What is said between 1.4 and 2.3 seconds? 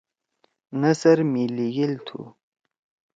لیِگیل تُھو